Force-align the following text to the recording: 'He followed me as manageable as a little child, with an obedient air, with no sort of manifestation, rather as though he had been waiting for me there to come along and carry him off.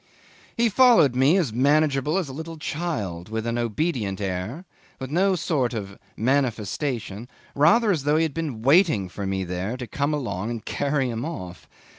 'He 0.57 0.67
followed 0.67 1.15
me 1.15 1.37
as 1.37 1.53
manageable 1.53 2.17
as 2.17 2.27
a 2.27 2.33
little 2.33 2.57
child, 2.57 3.29
with 3.29 3.45
an 3.45 3.59
obedient 3.59 4.19
air, 4.19 4.65
with 4.99 5.11
no 5.11 5.35
sort 5.35 5.75
of 5.75 5.99
manifestation, 6.17 7.27
rather 7.53 7.91
as 7.91 8.03
though 8.03 8.17
he 8.17 8.23
had 8.23 8.33
been 8.33 8.63
waiting 8.63 9.09
for 9.09 9.27
me 9.27 9.43
there 9.43 9.77
to 9.77 9.85
come 9.85 10.11
along 10.11 10.49
and 10.49 10.65
carry 10.65 11.07
him 11.07 11.23
off. 11.23 11.67